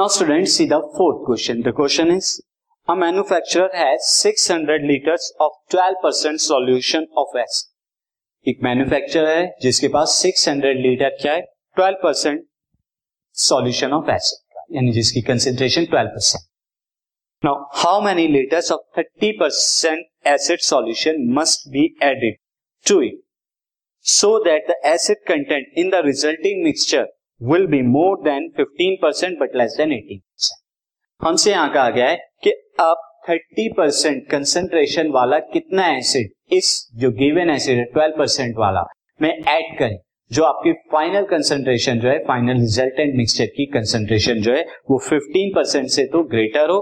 [0.00, 1.60] Now, students, see the fourth question.
[1.60, 2.42] The question is,
[2.88, 7.66] a manufacturer has 600 liters of 12% solution of acid.
[8.46, 11.42] एक manufacturer है, जिसके पास 600 litre क्या है
[11.76, 12.40] 12 percent
[13.36, 16.48] solution of acid यानी जिसकी concentration 12 percent
[17.42, 22.40] now how many litres of 30 percent acid solution must be added
[22.86, 23.20] to it
[24.06, 27.06] so that the acid content in the resulting mixture
[27.40, 32.08] will be more than 15 percent but less than 18 percent हमसे यहाँ कहा गया
[32.08, 38.16] है कि आप 30 percent concentration वाला कितना acid इस जो गिवन एसिड है 12
[38.18, 38.84] परसेंट वाला,
[39.20, 39.98] में ऐड करें,
[40.30, 45.54] जो आपकी फाइनल कंसेंट्रेशन जो है फाइनल रिजल्टेंट मिक्सचर की कंसेंट्रेशन जो है, वो 15
[45.54, 46.78] परसेंट से तो ग्रेटर हो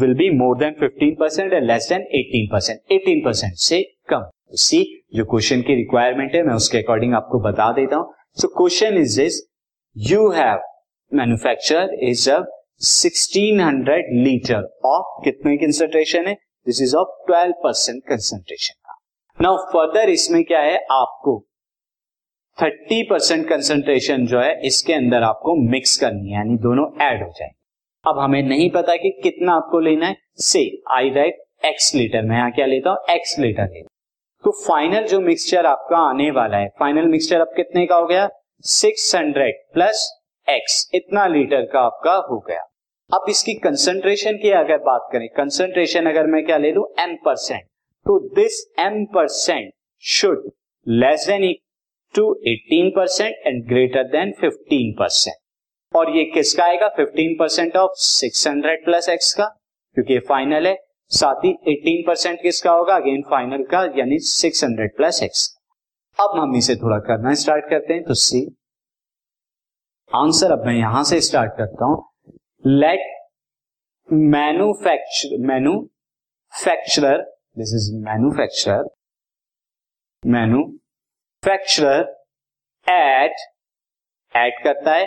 [0.00, 4.30] will be more than 15 percent and less than 18 percent 18 percent से कम।
[4.58, 4.82] सी
[5.14, 9.20] जो क्वेश्चन की रिक्वायरमेंट है, मैं उसके अकॉर्डिंग आपको बता देता हूँ। So question is
[9.20, 9.50] this
[9.96, 10.60] you have
[11.14, 12.38] manufacture is a
[12.82, 16.34] 1600 litre of कितने कंसेंट्रेशन है?
[16.34, 18.98] This is of 12 percent concentration का।
[19.40, 20.76] नाउ फर्दर इसमें क्या है?
[20.90, 21.46] आपको
[22.58, 27.32] 30 परसेंट कंसेंट्रेशन जो है, इसके अंदर आपको मिक्स करनी है, यानी दोनों ऐड हो
[27.36, 27.50] जाए
[28.08, 32.36] अब हमें नहीं पता कि कितना आपको लेना है। से आई राइट एक्स लीटर मैं
[32.36, 32.98] यहाँ क्या लेता हूँ?
[33.10, 33.99] एक्स लीटर लेता
[34.44, 38.28] तो फाइनल जो मिक्सचर आपका आने वाला है फाइनल मिक्सचर अब कितने का हो गया?
[38.64, 40.08] 600 प्लस
[40.48, 42.60] एक्स इतना लीटर का आपका हो गया।
[43.10, 46.84] अब इसकी कंसंट्रेशन की अगर बात करें कंसंट्रेशन अगर मैं क्या ले लू?
[47.00, 47.62] एम परसेंट
[48.06, 49.70] तो this M percent
[50.04, 50.50] should
[50.86, 51.52] less than
[52.14, 56.94] to 18 percent and greater than 15 percent और ये किसका आएगा?
[56.96, 59.44] 15 परसेंट ऑफ़ 600 प्लस एक्स का,
[59.96, 60.78] क्योंकि फाइनल है।
[61.10, 62.96] साथ ही 18 परसेंट किसका होगा?
[62.96, 65.48] अगेन फाइनल का, यानी 600 प्लस एक्स
[66.18, 68.40] अब हम इसे थोड़ा करना स्टार्ट करते हैं तो सी
[70.10, 71.96] आंसर अब मैं यहाँ से स्टार्ट करता हूँ।
[72.66, 73.00] Let
[74.08, 77.18] manufacture manufacturer
[77.58, 78.88] this is manufacturer
[80.22, 82.00] manufacturer
[82.86, 83.46] at
[84.34, 85.06] add करता है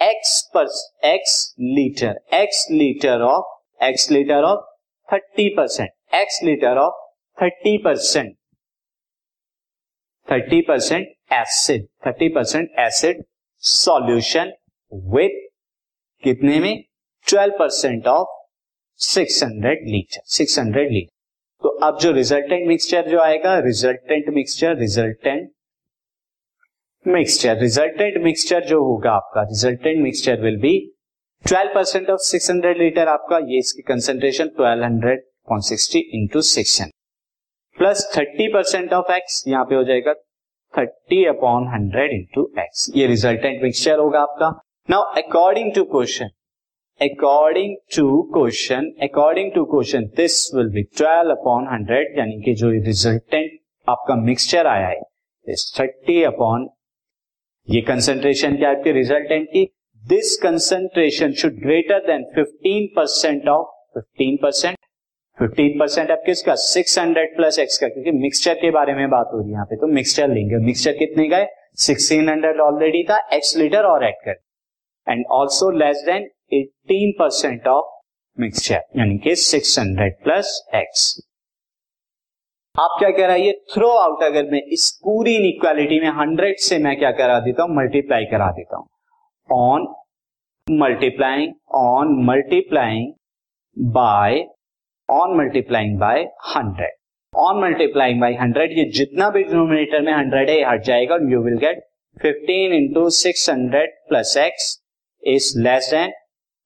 [0.00, 0.66] एक्स पर
[1.06, 4.68] X litre X litre of X litre of
[5.12, 7.00] thirty percent X litre of
[7.38, 8.34] thirty percent
[10.28, 13.22] thirty percent acid thirty percent acid
[13.62, 14.52] solution
[14.92, 15.40] with
[16.22, 16.82] कितने में?
[17.26, 18.28] Twelve percent of
[19.00, 21.10] six hundred litre six hundred litre
[21.62, 25.50] तो अब जो resultant mixture जो आएगा resultant mixture resultant
[27.06, 30.74] mixture resultant mixture जो होगा आपका resultant mixture will be
[31.44, 36.40] twelve percent of six hundred litre आपका ये इसकी concentration twelve hundred point sixty into
[36.48, 36.80] six
[37.78, 40.12] plus thirty percent of X यहाँ पे हो जाएगा
[40.74, 44.50] thirty upon hundred into X ये रिजल्टेंट मिक्सचर होगा आपका.
[44.90, 46.30] Now according to question
[47.00, 52.70] according to question according to question this will be twelve upon hundred यानी कि जो
[52.70, 53.58] रिजल्टेंट
[53.88, 56.68] आपका मिक्सचर आया है थर्टी अपॉन
[57.68, 59.68] ये कंसेंट्रेशन क्या आपके रिजल्टेंट की?
[60.02, 64.76] This concentration should greater than 15 percent of 15 percent
[65.38, 66.54] 15 percent अब किसका?
[66.56, 69.76] 600 प्लस एक्स का, क्योंकि मिक्सचर के बारे में बात हो रही है यहाँ पे
[69.76, 71.48] तो मिक्सचर लेंगे। मिक्सचर कितने का है?
[71.78, 74.40] 1600 ऑलरेडी था एक्स लीटर और ऐड कर।
[75.06, 77.90] And also less than 18 percent of
[78.38, 81.10] mixture यानी कि 600 प्लस एक्स
[82.74, 83.46] आप क्या कह रहा है?
[83.46, 87.62] ये थ्रो आउट अगर मैं इस पूरी इनइक्वालिटी में 100 से मैं क्या करा देता
[87.62, 87.76] हूँ?
[87.76, 88.86] मल्टीप्लाई करा देता हूँ।
[89.48, 89.86] On
[90.66, 93.14] multiplying on multiplying
[93.76, 94.44] by,
[95.08, 96.16] on multiplying by
[96.54, 96.86] 100
[97.32, 101.56] on multiplying by 100 ये जितना भी डिनोमिनेटर में 100 है हट जाएगा you will
[101.58, 101.78] get
[102.16, 104.66] 15 into six hundred plus X
[105.22, 106.12] is less than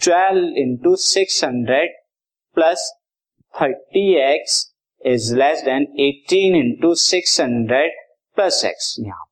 [0.01, 1.95] 12 into six hundred
[2.57, 2.91] plus
[3.55, 4.59] thirty X
[5.01, 7.93] is less than 18 into six hundred
[8.37, 9.26] plus X यहाँ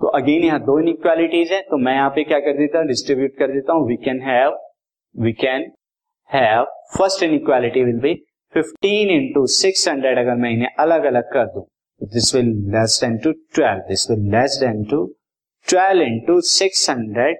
[0.00, 3.36] तो again यहाँ दो इनइक्वालिटीज है तो मैं यहाँ पे क्या कर देता हूँ डिस्ट्रीब्यूट
[3.38, 4.58] कर देता हूँ we can have
[5.14, 5.70] we can
[6.30, 6.64] have
[6.98, 8.14] first inequality will be
[8.54, 11.66] 15 into six hundred अगर मैं इन्हें अलग अलग कर दू
[12.00, 15.04] this will less than to 12 this will less than to
[15.68, 17.38] 12 into six hundred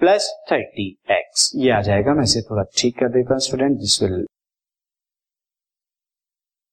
[0.00, 4.02] plus thirty X ये आ जाएगा, मैं इसे थोड़ा ठीक कर देता हूँ student this
[4.02, 4.24] will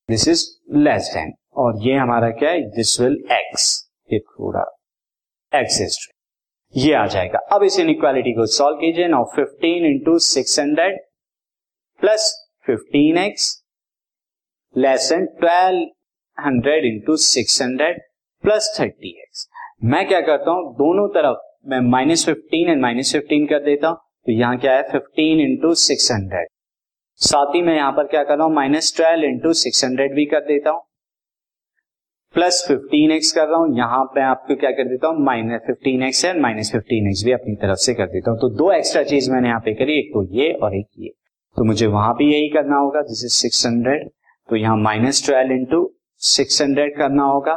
[0.08, 3.70] this is less than और ये हमारा क्या है दिस विल एक्स
[4.12, 4.77] ये थोड़ा
[5.52, 10.58] एक्स हिस्ट्री ये आ जाएगा। अब इस इनइक्वालिटी को सॉल्व कीजिए। Now 15 into six
[10.60, 10.98] hundred
[12.00, 12.32] plus
[12.66, 13.46] fifteen X
[14.76, 15.86] less than twelve
[16.38, 18.00] hundred into six hundred
[18.44, 19.48] plus thirty X
[19.84, 20.74] मैं क्या करता हूँ?
[20.74, 24.82] दोनों तरफ़ मैं minus fifteen and minus fifteen कर देता हूँ। तो यहाँ क्या है?
[24.82, 26.48] फिफ्टीन इंटू सिक्स हंड्रेड
[27.20, 28.54] साथ ही मैं यहाँ पर क्या कर रहा हूँ?
[28.54, 30.82] Minus twelve into six hundred भी कर देता हूँ।
[32.34, 35.24] प्लस फिफ्टीन एक्स कर रहा हूँ। यहाँ पे आपको क्या कर देता हूँ?
[35.24, 38.48] Minus fifteen X and minus fifteen X भी अपनी तरफ़ से कर देता हूँ। तो
[38.56, 41.08] दो एक्स्ट्रा चीज़ मैंने यहाँ पे करी, एक तो ये और एक ये।
[41.56, 44.08] तो मुझे वहाँ भी यही करना होगा दिस इज़ सिक्स हंड्रेड
[44.48, 45.80] तो यहाँ minus twelve into
[46.22, 47.56] six hundred करना होगा।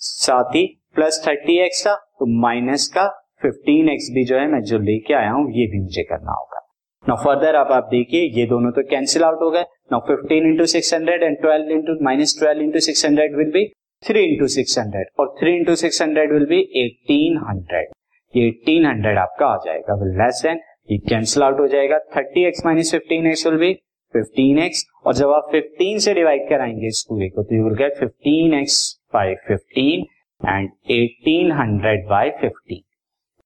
[0.00, 3.06] साथ ही प्लस थर्टी एक्स का तो माइनस का
[3.42, 6.60] फिफ्टीन एक्स भी जो है, मैं जो लेके आया हूँ, ये भी मुझे करना होगा।
[7.04, 11.36] नाउ फर्दर अब आप देखिए, ये दोनों तो कैंसिल आउट हो गए। Six hundred and
[11.40, 13.64] twelve into minus twelve into six hundred will be
[14.02, 17.88] three into six hundred और three into six hundred will be eighteen hundred
[18.34, 20.60] ये एटीन हंड्रेड आपका आ जाएगा। विल लेस देन
[20.90, 23.72] ये cancel out हो जाएगा। Thirty X minus fifteen X will be
[24.14, 27.74] fifteen X और जब आप फिफ्टीन से डिवाइड कराएँगे इस पूरे को तो you will
[27.74, 28.78] get fifteen X
[29.14, 30.04] by fifteen
[30.40, 32.82] and eighteen hundred by fifteen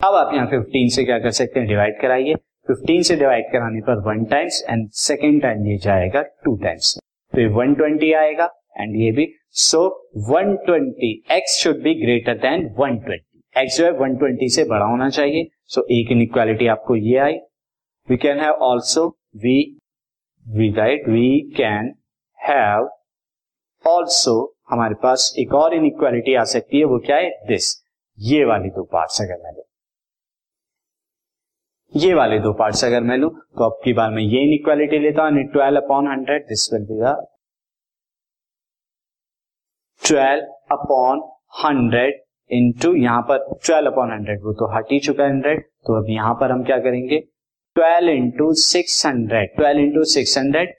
[0.00, 1.68] अब आप यहाँ फिफ्टीन से क्या कर सकते हैं?
[1.68, 2.34] डिवाइड कराइए।
[2.70, 6.98] फिफ्टीन से डिवाइड कराने पर one times and second time ये जाएगा टू टाइम्स
[7.32, 8.44] तो ये वन ट्वेंटी आएगा
[8.76, 13.84] एंड ये भी so one twenty X should be greater than one twenty X जो
[13.84, 17.32] है वन ट्वेंटी से बड़ा होना चाहिए सो एक इनइक्वालिटी आपको ये आई.
[18.10, 19.78] We can have also we
[20.48, 21.94] we write we can
[22.38, 22.90] have
[23.86, 27.30] also हमारे पास एक और इनइक्वालिटी आ सकती है, वो क्या है?
[27.30, 27.84] दिस
[28.18, 29.52] ये वाली दो पार्ट्स अगर मैं
[31.92, 35.22] ये वाले दो पार्ट्स अगर मैं लू तो अब की बार मैं ये इनइक्वालिटी लेता
[35.22, 36.98] हूँ twelve upon hundred this will be
[40.02, 41.22] twelve upon
[41.64, 42.20] hundred
[42.50, 46.10] into यहाँ पर ट्वेल्व अपॉन हंड्रेड वो तो हट ही चुका है हंड्रेड तो अब
[46.10, 47.18] यहाँ पर हम क्या करेंगे?
[47.76, 50.74] Twelve into six hundred twelve into six hundred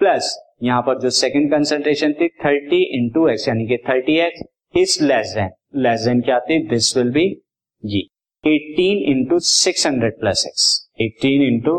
[0.00, 4.42] plus यहाँ पर जो सेकंड कंसंट्रेशन थी थर्टी इंटू एक्स यानी कि thirty x
[4.74, 5.50] is less than
[5.82, 6.66] less than क्या थी?
[6.68, 7.26] दिस विल बी
[7.84, 8.06] ये।
[8.46, 10.64] 18 into six hundred plus x
[11.00, 11.74] eighteen into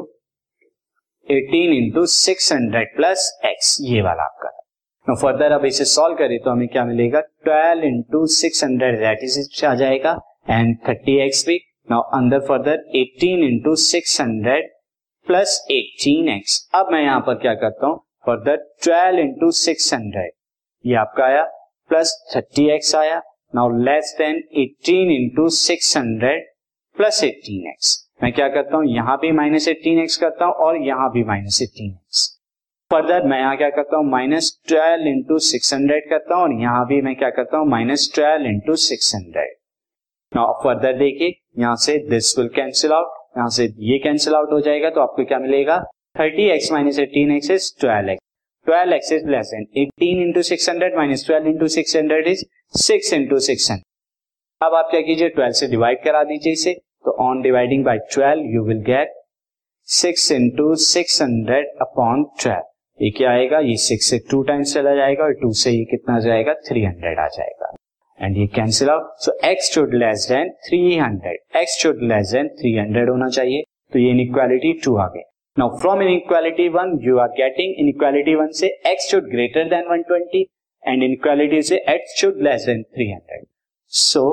[1.31, 6.49] eighteen into six hundred plus x ये वाला आपका फर्दर अब इसे सॉल्व करें तो
[6.49, 7.21] हमें क्या मिलेगा?
[7.47, 10.11] 12 into six hundred that is आ जाएगा।
[10.49, 11.57] एंड 30 एक्स भी।
[11.91, 14.69] नाउ अंदर further 18 into six hundred
[15.27, 17.97] plus eighteen x अब मैं यहाँ पर क्या करता हूँ?
[18.25, 20.31] फर्दर 12 इंटू सिक्स हंड्रेड
[20.85, 21.43] ये आपका आया।
[21.89, 23.21] प्लस थर्टी एक्स आया।
[23.55, 26.49] Now less than 18 into six hundred
[26.97, 28.85] plus eighteen x मैं क्या करता हूँ?
[28.87, 32.27] यहाँ भी माइनस एटीन एक्स करता हूँ और यहाँ भी माइनस एटीन एक्स
[32.91, 34.09] फर्दर मैं यहाँ क्या करता हूँ?
[34.09, 37.67] Minus twelve into six hundred करता हूँ और यहाँ भी मैं क्या करता हूँ?
[37.69, 39.55] Minus twelve into six hundred
[40.31, 44.59] now further देखिए, यहाँ से दिस विल कैंसिल आउट यहाँ से ये कैंसिल आउट हो
[44.61, 45.77] जाएगा तो आपको क्या मिलेगा?
[46.19, 48.21] Thirty x minus eighteen x is twelve x
[48.67, 52.45] twelve x is less than eighteen into six hundred minus twelve into six hundred is
[52.81, 53.92] six into six hundred
[54.63, 56.73] अब आप क्या कीजिए ट्वेल्व से डिवाइड करा दीजिए इसे।
[57.05, 59.13] तो on dividing by twelve you will get
[59.87, 63.59] six into six hundred upon twelve ये क्या आएगा?
[63.59, 66.53] ये सिक्स से टू टाइम्स चला जाएगा और टू से ये कितना जाएगा?
[66.67, 67.73] थ्री हंड्रेड आ जाएगा।
[68.19, 72.47] एंड ये cancel out so x should less than three hundred x should less than
[72.59, 73.63] three hundred होना चाहिए।
[73.93, 75.23] तो ये इनइक्वालिटी टू आ गई
[75.57, 80.03] now from inequality one you are getting inequality one से x should greater than one
[80.03, 80.45] twenty
[80.83, 83.45] and inequality से x should less than three hundred
[83.91, 84.25] so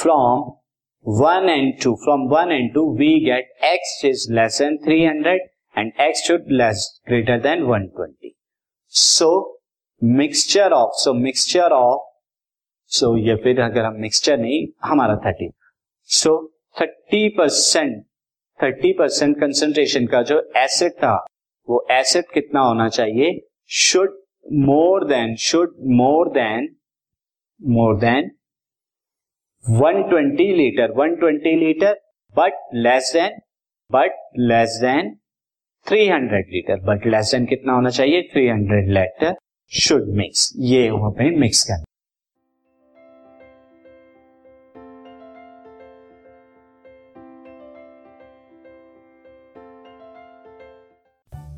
[0.00, 0.50] from
[1.06, 5.48] one and two from one and two we get x is less than three hundred
[5.78, 8.34] and x should less greater than one twenty
[8.88, 9.58] so
[10.04, 12.08] mixture of so mixture of
[12.86, 15.50] so ये फिर अगर हम mixture नहीं, हमारा thirty
[16.04, 18.04] so thirty percent
[18.62, 21.26] thirty percent concentration का जो acid था,
[21.68, 23.40] वो एसिड कितना होना चाहिए?
[23.66, 24.22] Should
[24.52, 26.76] more than should more than
[27.62, 28.30] more than
[29.70, 31.92] 120 litre 120 litre
[32.36, 33.38] but less than
[33.92, 35.10] but less than
[35.86, 38.22] 300 litre but less than कितना होना चाहिए?
[38.36, 39.34] 300 लीटर
[39.72, 41.84] शुड मिक्स ये हमें मिक्स करना।